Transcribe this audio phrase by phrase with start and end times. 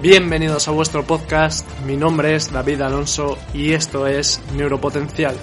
[0.00, 5.34] Bienvenidos a vuestro podcast, mi nombre es David Alonso y esto es Neuropotencial,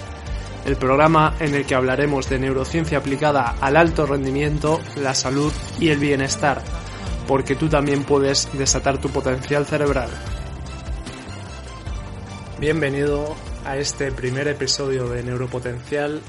[0.64, 5.90] el programa en el que hablaremos de neurociencia aplicada al alto rendimiento, la salud y
[5.90, 6.62] el bienestar,
[7.28, 10.08] porque tú también puedes desatar tu potencial cerebral.
[12.58, 13.36] Bienvenido
[13.66, 16.22] a este primer episodio de Neuropotencial.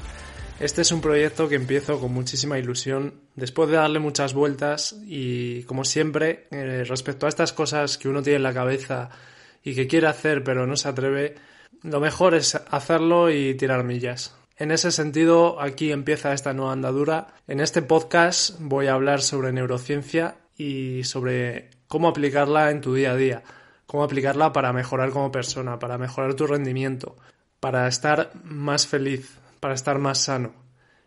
[0.60, 5.62] Este es un proyecto que empiezo con muchísima ilusión, después de darle muchas vueltas y
[5.64, 9.08] como siempre, eh, respecto a estas cosas que uno tiene en la cabeza
[9.62, 11.36] y que quiere hacer pero no se atreve,
[11.84, 14.34] lo mejor es hacerlo y tirar millas.
[14.56, 17.28] En ese sentido, aquí empieza esta nueva andadura.
[17.46, 23.12] En este podcast voy a hablar sobre neurociencia y sobre cómo aplicarla en tu día
[23.12, 23.44] a día,
[23.86, 27.16] cómo aplicarla para mejorar como persona, para mejorar tu rendimiento,
[27.60, 30.52] para estar más feliz, para estar más sano.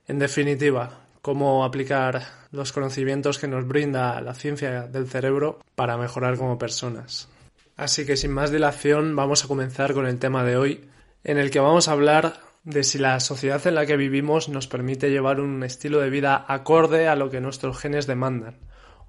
[0.08, 6.38] En definitiva, cómo aplicar los conocimientos que nos brinda la ciencia del cerebro para mejorar
[6.38, 7.30] como personas.
[7.78, 10.90] Así que sin más dilación vamos a comenzar con el tema de hoy,
[11.24, 14.68] en el que vamos a hablar de si la sociedad en la que vivimos nos
[14.68, 18.58] permite llevar un estilo de vida acorde a lo que nuestros genes demandan.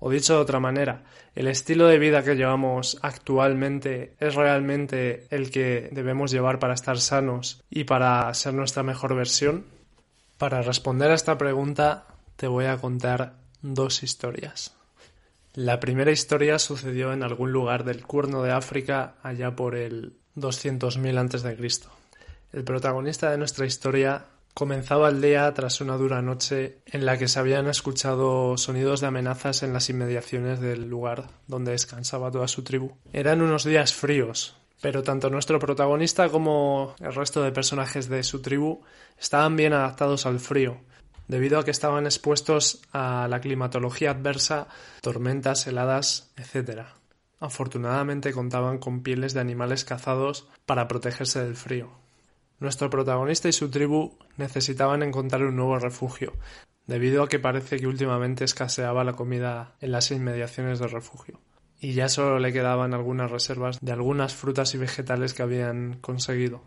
[0.04, 1.04] O dicho de otra manera,
[1.36, 6.98] ¿el estilo de vida que llevamos actualmente es realmente el que debemos llevar para estar
[6.98, 9.64] sanos y para ser nuestra mejor versión?
[10.38, 14.74] Para responder a esta pregunta te voy a contar dos historias.
[15.54, 21.16] La primera historia sucedió en algún lugar del cuerno de África allá por el 200.000
[21.16, 21.88] a.C.
[22.52, 27.26] El protagonista de nuestra historia Comenzaba el día tras una dura noche en la que
[27.26, 32.62] se habían escuchado sonidos de amenazas en las inmediaciones del lugar donde descansaba toda su
[32.62, 32.92] tribu.
[33.14, 38.42] Eran unos días fríos, pero tanto nuestro protagonista como el resto de personajes de su
[38.42, 38.82] tribu
[39.18, 40.82] estaban bien adaptados al frío,
[41.28, 44.68] debido a que estaban expuestos a la climatología adversa,
[45.00, 46.82] tormentas, heladas, etc.
[47.40, 52.01] Afortunadamente contaban con pieles de animales cazados para protegerse del frío.
[52.62, 56.32] Nuestro protagonista y su tribu necesitaban encontrar un nuevo refugio,
[56.86, 61.40] debido a que parece que últimamente escaseaba la comida en las inmediaciones del refugio.
[61.80, 66.62] Y ya solo le quedaban algunas reservas de algunas frutas y vegetales que habían conseguido.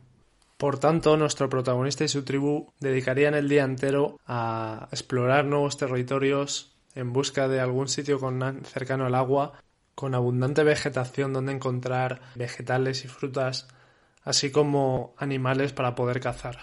[0.57, 6.75] Por tanto, nuestro protagonista y su tribu dedicarían el día entero a explorar nuevos territorios
[6.93, 8.19] en busca de algún sitio
[8.65, 9.61] cercano al agua,
[9.95, 13.69] con abundante vegetación donde encontrar vegetales y frutas
[14.25, 16.57] así como animales para poder cazar.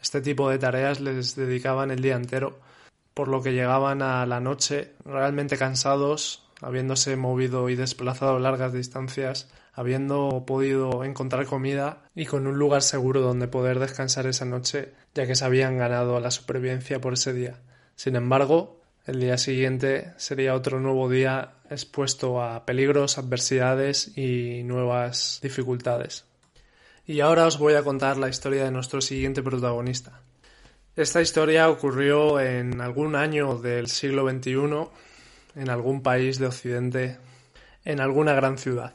[0.00, 2.58] Este tipo de tareas les dedicaban el día entero,
[3.14, 9.48] por lo que llegaban a la noche realmente cansados, habiéndose movido y desplazado largas distancias,
[9.72, 15.26] habiendo podido encontrar comida y con un lugar seguro donde poder descansar esa noche, ya
[15.26, 17.60] que se habían ganado la supervivencia por ese día.
[17.94, 25.40] Sin embargo, el día siguiente sería otro nuevo día expuesto a peligros, adversidades y nuevas
[25.42, 26.29] dificultades.
[27.10, 30.20] Y ahora os voy a contar la historia de nuestro siguiente protagonista.
[30.94, 34.86] Esta historia ocurrió en algún año del siglo XXI,
[35.56, 37.18] en algún país de Occidente,
[37.84, 38.94] en alguna gran ciudad.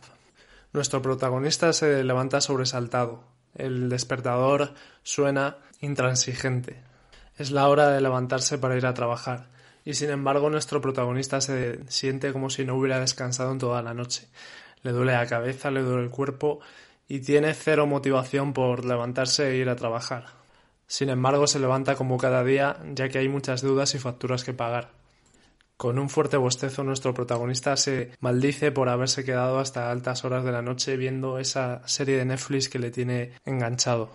[0.72, 3.26] Nuestro protagonista se levanta sobresaltado.
[3.54, 6.82] El despertador suena intransigente.
[7.38, 9.50] Es la hora de levantarse para ir a trabajar.
[9.84, 13.94] Y sin embargo nuestro protagonista se siente como si no hubiera descansado en toda la
[13.94, 14.30] noche.
[14.84, 16.62] Le duele la cabeza, le duele el cuerpo
[17.08, 20.26] y tiene cero motivación por levantarse e ir a trabajar.
[20.88, 24.54] Sin embargo, se levanta como cada día, ya que hay muchas dudas y facturas que
[24.54, 24.92] pagar.
[25.78, 30.54] Con un fuerte bostezo, nuestro protagonista se maldice por haberse quedado hasta altas horas de
[30.54, 34.10] la noche viendo esa serie de Netflix que le tiene enganchado.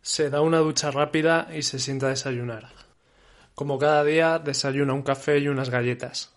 [0.00, 2.68] Se da una ducha rápida y se sienta a desayunar.
[3.54, 6.34] Como cada día, desayuna un café y unas galletas.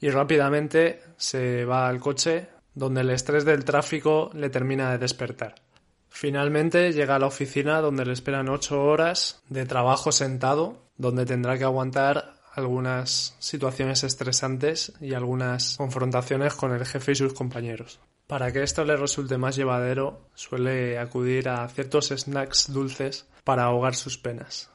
[0.00, 5.56] Y rápidamente se va al coche, donde el estrés del tráfico le termina de despertar.
[6.10, 11.58] Finalmente llega a la oficina donde le esperan ocho horas de trabajo sentado, donde tendrá
[11.58, 17.98] que aguantar algunas situaciones estresantes y algunas confrontaciones con el jefe y sus compañeros.
[18.26, 23.94] Para que esto le resulte más llevadero, suele acudir a ciertos snacks dulces para ahogar
[23.94, 24.70] sus penas.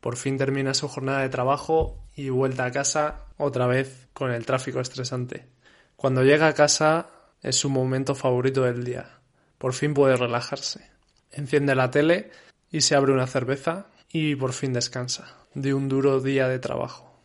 [0.00, 4.46] Por fin termina su jornada de trabajo y vuelta a casa otra vez con el
[4.46, 5.59] tráfico estresante.
[6.00, 7.10] Cuando llega a casa
[7.42, 9.18] es su momento favorito del día.
[9.58, 10.88] Por fin puede relajarse.
[11.30, 12.30] Enciende la tele
[12.70, 17.20] y se abre una cerveza y por fin descansa de un duro día de trabajo.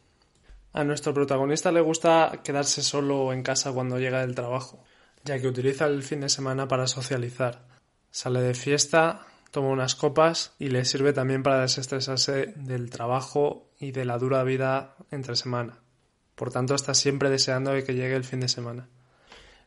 [0.74, 4.84] A nuestro protagonista le gusta quedarse solo en casa cuando llega del trabajo,
[5.24, 7.62] ya que utiliza el fin de semana para socializar.
[8.12, 13.94] Sale de fiesta, toma unas copas y le sirve también para desestresarse del trabajo y
[13.94, 15.85] de la dura vida entre semana.
[16.36, 18.88] Por tanto, está siempre deseando que llegue el fin de semana.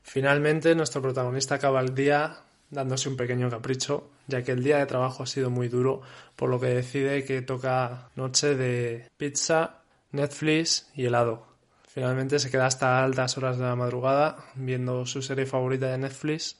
[0.03, 4.87] Finalmente, nuestro protagonista acaba el día dándose un pequeño capricho, ya que el día de
[4.87, 6.03] trabajo ha sido muy duro,
[6.37, 9.83] por lo que decide que toca noche de pizza,
[10.13, 11.47] Netflix y helado.
[11.87, 16.57] Finalmente se queda hasta altas horas de la madrugada viendo su serie favorita de Netflix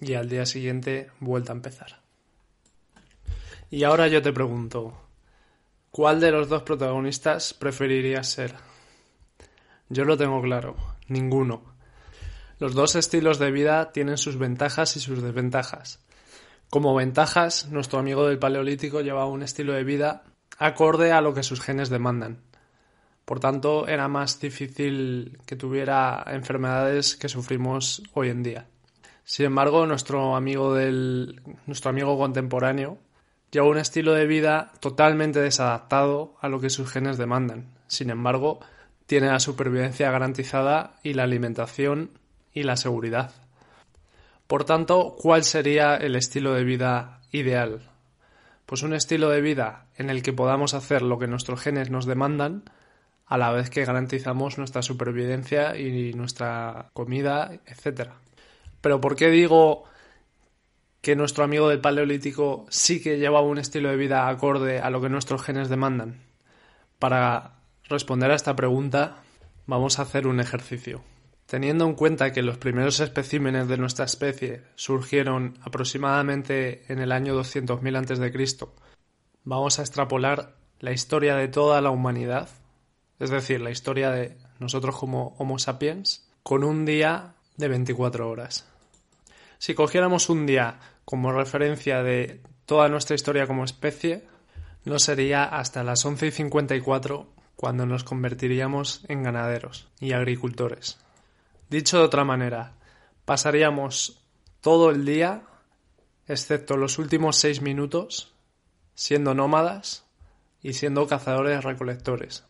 [0.00, 2.00] y al día siguiente vuelta a empezar.
[3.70, 4.92] Y ahora yo te pregunto,
[5.90, 8.54] ¿cuál de los dos protagonistas preferirías ser?
[9.88, 10.76] Yo lo tengo claro,
[11.08, 11.62] ninguno.
[12.58, 16.00] Los dos estilos de vida tienen sus ventajas y sus desventajas.
[16.70, 20.24] Como ventajas, nuestro amigo del Paleolítico llevaba un estilo de vida
[20.58, 22.42] acorde a lo que sus genes demandan.
[23.24, 28.66] Por tanto, era más difícil que tuviera enfermedades que sufrimos hoy en día.
[29.24, 32.98] Sin embargo, nuestro amigo del nuestro amigo contemporáneo
[33.50, 37.72] lleva un estilo de vida totalmente desadaptado a lo que sus genes demandan.
[37.86, 38.60] Sin embargo,
[39.06, 42.10] tiene la supervivencia garantizada y la alimentación
[42.52, 43.32] y la seguridad.
[44.46, 47.90] Por tanto, ¿cuál sería el estilo de vida ideal?
[48.66, 52.06] Pues un estilo de vida en el que podamos hacer lo que nuestros genes nos
[52.06, 52.64] demandan,
[53.26, 58.10] a la vez que garantizamos nuestra supervivencia y nuestra comida, etc.
[58.80, 59.84] Pero ¿por qué digo
[61.00, 65.00] que nuestro amigo del Paleolítico sí que lleva un estilo de vida acorde a lo
[65.00, 66.22] que nuestros genes demandan?
[66.98, 67.54] Para
[67.88, 69.22] responder a esta pregunta,
[69.66, 71.02] vamos a hacer un ejercicio.
[71.46, 77.38] Teniendo en cuenta que los primeros especímenes de nuestra especie surgieron aproximadamente en el año
[77.38, 78.66] 200.000 a.C.,
[79.44, 82.48] vamos a extrapolar la historia de toda la humanidad,
[83.18, 88.66] es decir, la historia de nosotros como Homo sapiens, con un día de 24 horas.
[89.58, 94.24] Si cogiéramos un día como referencia de toda nuestra historia como especie,
[94.84, 100.98] no sería hasta las 11 y 54 cuando nos convertiríamos en ganaderos y agricultores.
[101.70, 102.74] Dicho de otra manera,
[103.24, 104.20] pasaríamos
[104.60, 105.42] todo el día,
[106.26, 108.34] excepto los últimos seis minutos,
[108.94, 110.04] siendo nómadas
[110.62, 112.44] y siendo cazadores recolectores.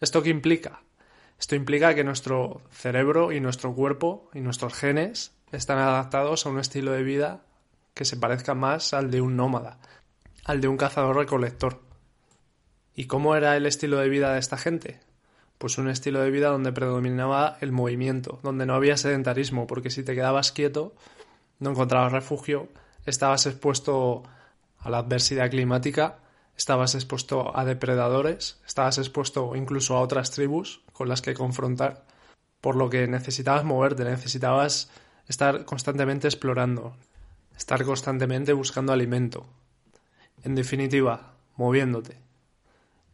[0.00, 0.82] ¿Esto qué implica?
[1.38, 6.58] Esto implica que nuestro cerebro y nuestro cuerpo y nuestros genes están adaptados a un
[6.58, 7.42] estilo de vida
[7.94, 9.78] que se parezca más al de un nómada,
[10.44, 11.91] al de un cazador recolector.
[12.94, 15.00] ¿Y cómo era el estilo de vida de esta gente?
[15.62, 20.02] pues un estilo de vida donde predominaba el movimiento, donde no había sedentarismo, porque si
[20.02, 20.92] te quedabas quieto,
[21.60, 22.68] no encontrabas refugio,
[23.06, 24.24] estabas expuesto
[24.80, 26.18] a la adversidad climática,
[26.56, 32.06] estabas expuesto a depredadores, estabas expuesto incluso a otras tribus con las que confrontar,
[32.60, 34.90] por lo que necesitabas moverte, necesitabas
[35.28, 36.96] estar constantemente explorando,
[37.56, 39.46] estar constantemente buscando alimento.
[40.42, 42.31] En definitiva, moviéndote.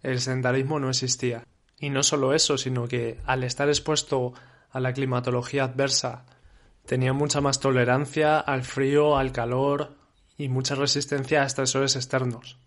[0.02, 1.44] El sedentarismo no existía.
[1.80, 4.32] Y no solo eso, sino que al estar expuesto
[4.70, 6.26] a la climatología adversa,
[6.86, 9.96] tenía mucha más tolerancia al frío, al calor
[10.36, 12.58] y mucha resistencia a estresores externos.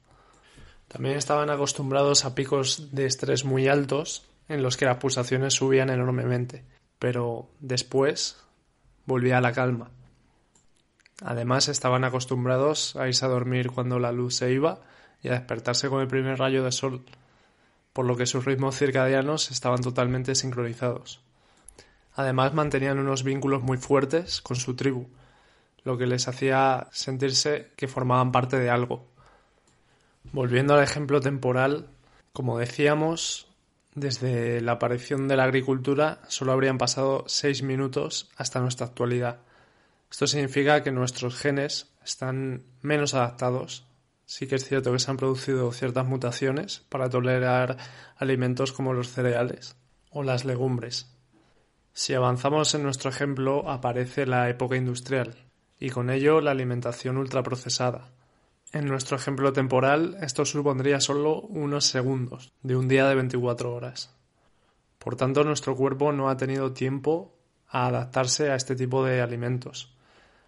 [0.87, 5.89] También estaban acostumbrados a picos de estrés muy altos en los que las pulsaciones subían
[5.89, 6.65] enormemente,
[6.99, 8.43] pero después
[9.05, 9.91] volvía a la calma.
[11.23, 14.81] Además estaban acostumbrados a irse a dormir cuando la luz se iba
[15.21, 17.05] y a despertarse con el primer rayo de sol,
[17.93, 21.21] por lo que sus ritmos circadianos estaban totalmente sincronizados.
[22.13, 25.07] Además mantenían unos vínculos muy fuertes con su tribu,
[25.83, 29.07] lo que les hacía sentirse que formaban parte de algo.
[30.31, 31.87] Volviendo al ejemplo temporal,
[32.33, 33.47] como decíamos,
[33.95, 39.39] desde la aparición de la agricultura solo habrían pasado seis minutos hasta nuestra actualidad.
[40.09, 43.85] Esto significa que nuestros genes están menos adaptados
[44.31, 47.75] sí que es cierto que se han producido ciertas mutaciones para tolerar
[48.15, 49.75] alimentos como los cereales
[50.09, 51.13] o las legumbres.
[51.91, 55.35] Si avanzamos en nuestro ejemplo, aparece la época industrial
[55.77, 58.13] y con ello la alimentación ultraprocesada.
[58.71, 64.15] En nuestro ejemplo temporal, esto supondría solo unos segundos de un día de 24 horas.
[64.97, 69.93] Por tanto, nuestro cuerpo no ha tenido tiempo a adaptarse a este tipo de alimentos.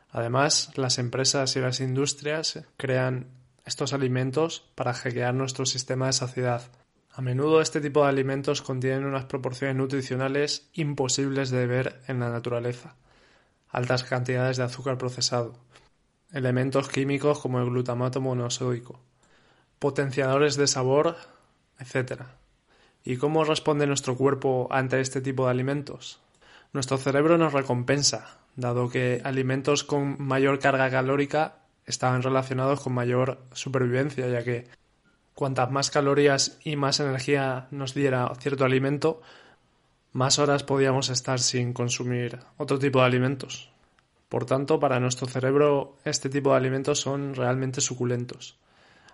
[0.10, 6.64] Además, las empresas y las industrias crean estos alimentos para hackear nuestro sistema de saciedad.
[7.12, 12.30] A menudo este tipo de alimentos contienen unas proporciones nutricionales imposibles de ver en la
[12.30, 12.96] naturaleza.
[13.70, 15.54] Altas cantidades de azúcar procesado,
[16.32, 19.00] elementos químicos como el glutamato monosódico,
[19.80, 21.16] potenciadores de sabor,
[21.80, 22.24] etc.
[23.04, 26.20] ¿Y cómo responde nuestro cuerpo ante este tipo de alimentos?
[26.72, 33.40] Nuestro cerebro nos recompensa, dado que alimentos con mayor carga calórica estaban relacionados con mayor
[33.54, 34.68] supervivencia, ya que
[35.34, 39.22] cuantas más calorías y más energía nos diera cierto alimento,
[40.12, 43.72] más horas podíamos estar sin consumir otro tipo de alimentos.
[44.30, 48.58] Por tanto, para nuestro cerebro este tipo de alimentos son realmente suculentos.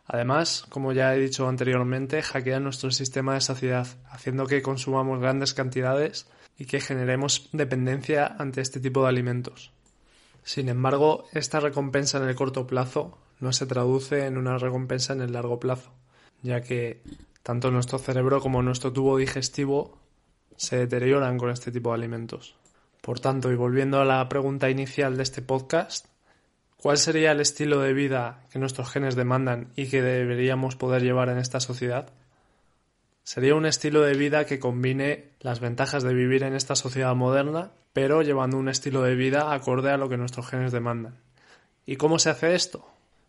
[0.05, 5.53] Además, como ya he dicho anteriormente, hackean nuestro sistema de saciedad, haciendo que consumamos grandes
[5.53, 9.71] cantidades y que generemos dependencia ante este tipo de alimentos.
[10.43, 15.21] Sin embargo, esta recompensa en el corto plazo no se traduce en una recompensa en
[15.21, 15.91] el largo plazo,
[16.41, 17.01] ya que
[17.43, 19.97] tanto nuestro cerebro como nuestro tubo digestivo
[20.55, 22.55] se deterioran con este tipo de alimentos.
[23.01, 26.07] Por tanto, y volviendo a la pregunta inicial de este podcast,
[26.75, 31.29] ¿cuál sería el estilo de vida que nuestros genes demandan y que deberíamos poder llevar
[31.29, 32.11] en esta sociedad?
[33.29, 37.69] Sería un estilo de vida que combine las ventajas de vivir en esta sociedad moderna,
[37.93, 41.19] pero llevando un estilo de vida acorde a lo que nuestros genes demandan.
[41.85, 42.87] ¿Y cómo se hace esto?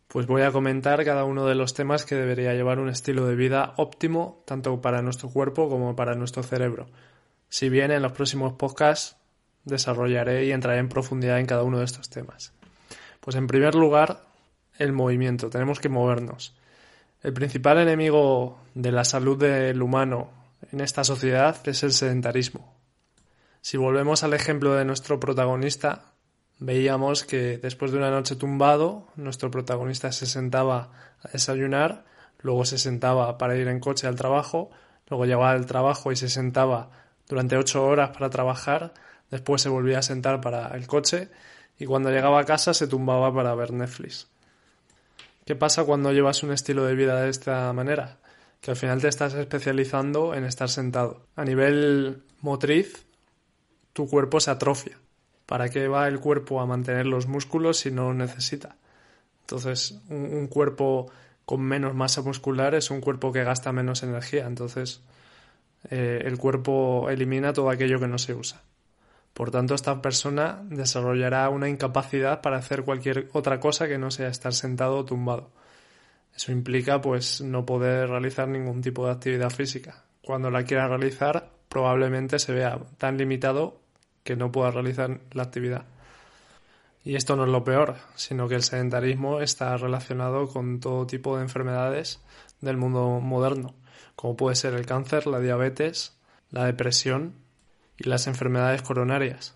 [0.08, 3.34] Pues voy a comentar cada uno de los temas que debería llevar un estilo de
[3.34, 6.86] vida óptimo tanto para nuestro cuerpo como para nuestro cerebro.
[7.50, 9.18] Si bien en los próximos podcasts
[9.66, 12.54] desarrollaré y entraré en profundidad en cada uno de estos temas.
[13.20, 14.22] Pues en primer lugar,
[14.78, 15.50] el movimiento.
[15.50, 16.54] Tenemos que movernos.
[17.22, 20.30] El principal enemigo de la salud del humano
[20.72, 22.74] en esta sociedad es el sedentarismo.
[23.60, 26.14] Si volvemos al ejemplo de nuestro protagonista,
[26.60, 32.06] veíamos que después de una noche tumbado, nuestro protagonista se sentaba a desayunar,
[32.38, 34.70] luego se sentaba para ir en coche al trabajo,
[35.10, 36.88] luego llegaba al trabajo y se sentaba
[37.28, 38.94] durante ocho horas para trabajar,
[39.30, 41.28] después se volvía a sentar para el coche
[41.78, 44.26] y cuando llegaba a casa se tumbaba para ver Netflix.
[45.50, 48.18] ¿Qué pasa cuando llevas un estilo de vida de esta manera?
[48.60, 51.26] Que al final te estás especializando en estar sentado.
[51.34, 53.04] A nivel motriz,
[53.92, 54.96] tu cuerpo se atrofia.
[55.46, 58.76] ¿Para qué va el cuerpo a mantener los músculos si no necesita?
[59.40, 61.10] Entonces, un, cuerpo
[61.44, 64.46] con menos masa muscular es un cuerpo que gasta menos energía.
[64.46, 65.02] Entonces,
[65.90, 68.62] eh, el cuerpo elimina todo aquello que no se usa.
[69.40, 74.28] Por tanto, esta persona desarrollará una incapacidad para hacer cualquier otra cosa que no sea
[74.28, 75.50] estar sentado o tumbado.
[76.36, 80.04] Eso implica pues no poder realizar ningún tipo de actividad física.
[80.22, 83.80] Cuando la quiera realizar, probablemente se vea tan limitado
[84.24, 85.86] que no pueda realizar la actividad.
[87.02, 91.38] Y esto no es lo peor, sino que el sedentarismo está relacionado con todo tipo
[91.38, 92.20] de enfermedades
[92.60, 93.74] del mundo moderno,
[94.16, 96.14] como puede ser el cáncer, la diabetes,
[96.50, 97.39] la depresión
[98.00, 99.54] y las enfermedades coronarias.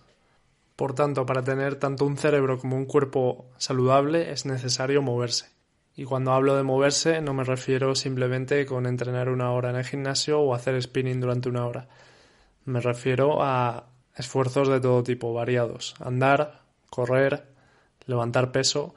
[0.75, 5.47] Por tanto, para tener tanto un cerebro como un cuerpo saludable es necesario moverse.
[5.95, 9.85] Y cuando hablo de moverse no me refiero simplemente con entrenar una hora en el
[9.85, 11.87] gimnasio o hacer spinning durante una hora.
[12.65, 15.95] Me refiero a esfuerzos de todo tipo, variados.
[15.99, 17.47] Andar, correr,
[18.05, 18.93] levantar peso,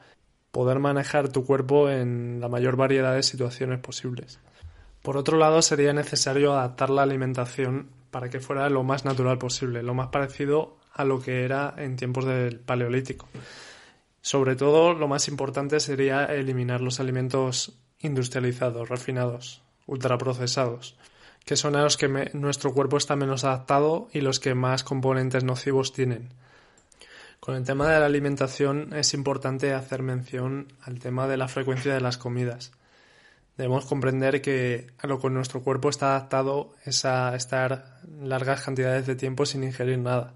[0.50, 4.40] poder manejar tu cuerpo en la mayor variedad de situaciones posibles.
[5.02, 9.83] Por otro lado, sería necesario adaptar la alimentación para que fuera lo más natural posible,
[9.83, 13.29] lo más parecido a lo que era en tiempos del Paleolítico.
[14.21, 20.97] Sobre todo, lo más importante sería eliminar los alimentos industrializados, refinados, ultraprocesados
[21.49, 25.45] que son a los que nuestro cuerpo está menos adaptado y los que más componentes
[25.45, 26.29] nocivos tienen.
[27.41, 31.95] Con el tema de la alimentación es importante hacer mención al tema de la frecuencia
[31.95, 32.73] de las comidas.
[33.59, 39.05] Debemos comprender que a lo que nuestro cuerpo está adaptado es a estar largas cantidades
[39.07, 40.35] de tiempo sin ingerir nada.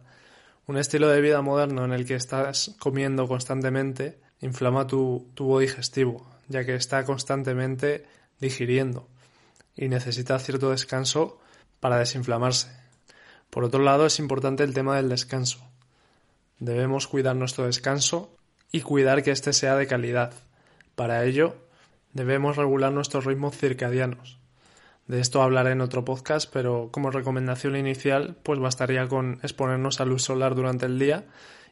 [0.67, 6.27] Un estilo de vida moderno en el que estás comiendo constantemente inflama tu tubo digestivo,
[6.49, 8.05] ya que está constantemente
[8.41, 9.07] digiriendo
[9.77, 11.39] y necesita cierto descanso
[11.79, 12.73] para desinflamarse.
[13.51, 15.61] Por otro lado, es importante el tema del descanso.
[16.59, 18.37] Debemos cuidar nuestro descanso
[18.73, 20.33] y cuidar que éste sea de calidad.
[20.97, 21.55] Para ello,
[22.13, 24.39] debemos regular nuestros ritmos circadianos.
[25.07, 30.05] De esto hablaré en otro podcast, pero como recomendación inicial, pues bastaría con exponernos a
[30.05, 31.25] luz solar durante el día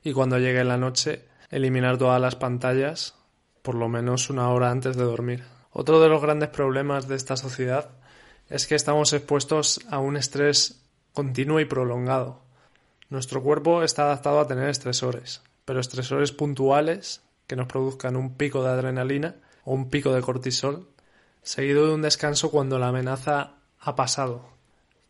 [0.03, 3.15] y cuando llegue la noche, eliminar todas las pantallas
[3.63, 5.45] por lo menos una hora antes de dormir.
[5.73, 7.91] Otro de los grandes problemas de esta sociedad
[8.49, 10.83] es que estamos expuestos a un estrés
[11.13, 12.43] continuo y prolongado.
[13.09, 18.63] Nuestro cuerpo está adaptado a tener estresores, pero estresores puntuales que nos produzcan un pico
[18.63, 20.89] de adrenalina o un pico de cortisol,
[21.43, 24.49] seguido de un descanso cuando la amenaza ha pasado.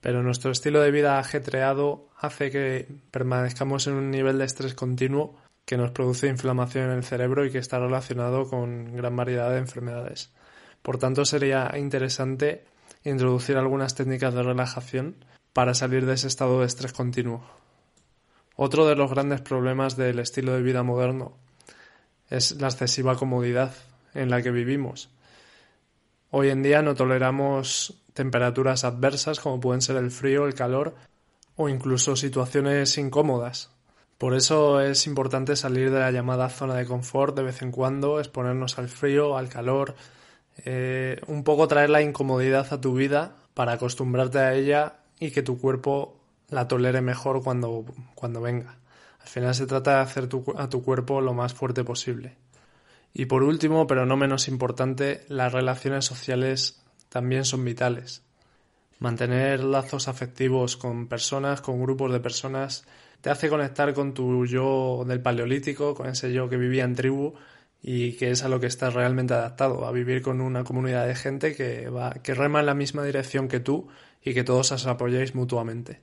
[0.00, 5.36] Pero nuestro estilo de vida ajetreado hace que permanezcamos en un nivel de estrés continuo
[5.64, 9.58] que nos produce inflamación en el cerebro y que está relacionado con gran variedad de
[9.58, 10.30] enfermedades.
[10.82, 12.64] Por tanto, sería interesante
[13.04, 15.16] introducir algunas técnicas de relajación
[15.52, 17.44] para salir de ese estado de estrés continuo.
[18.56, 21.36] Otro de los grandes problemas del estilo de vida moderno
[22.28, 23.72] es la excesiva comodidad
[24.14, 25.10] en la que vivimos.
[26.30, 30.94] Hoy en día no toleramos temperaturas adversas como pueden ser el frío, el calor
[31.56, 33.70] o incluso situaciones incómodas.
[34.18, 38.18] Por eso es importante salir de la llamada zona de confort de vez en cuando,
[38.18, 39.94] exponernos al frío, al calor,
[40.64, 45.42] eh, un poco traer la incomodidad a tu vida para acostumbrarte a ella y que
[45.42, 46.16] tu cuerpo
[46.48, 48.76] la tolere mejor cuando, cuando venga.
[49.20, 52.36] Al final se trata de hacer a tu cuerpo lo más fuerte posible.
[53.12, 58.22] Y por último, pero no menos importante, las relaciones sociales también son vitales.
[58.98, 62.86] Mantener lazos afectivos con personas, con grupos de personas,
[63.20, 67.34] te hace conectar con tu yo del paleolítico, con ese yo que vivía en tribu
[67.82, 71.14] y que es a lo que estás realmente adaptado, a vivir con una comunidad de
[71.14, 73.88] gente que va, que rema en la misma dirección que tú
[74.22, 76.00] y que todos os apoyéis mutuamente.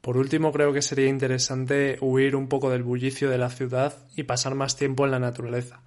[0.00, 4.22] Por último, creo que sería interesante huir un poco del bullicio de la ciudad y
[4.22, 5.82] pasar más tiempo en la naturaleza.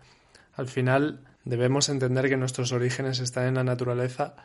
[0.60, 4.36] Al final, debemos entender que nuestros orígenes están en la naturaleza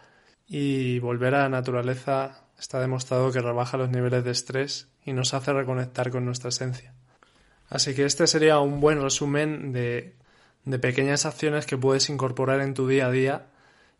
[0.46, 5.34] y volver a la naturaleza está demostrado que rebaja los niveles de estrés y nos
[5.34, 6.94] hace reconectar con nuestra esencia.
[7.68, 10.14] Así que este sería un buen resumen de,
[10.64, 13.46] de pequeñas acciones que puedes incorporar en tu día a día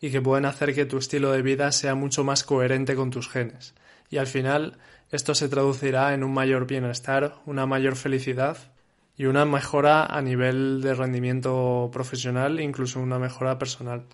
[0.01, 3.29] y que pueden hacer que tu estilo de vida sea mucho más coherente con tus
[3.29, 3.75] genes.
[4.09, 4.79] Y al final
[5.11, 8.57] esto se traducirá en un mayor bienestar, una mayor felicidad
[9.17, 14.05] y una mejora a nivel de rendimiento profesional, incluso una mejora personal.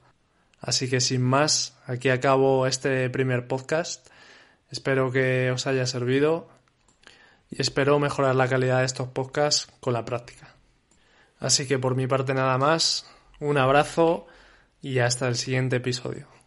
[0.60, 4.08] Así que sin más, aquí acabo este primer podcast.
[4.70, 6.48] Espero que os haya servido
[7.50, 10.54] y espero mejorar la calidad de estos podcasts con la práctica.
[11.38, 13.06] Así que por mi parte nada más,
[13.40, 14.26] un abrazo
[14.82, 16.39] y hasta el siguiente episodio.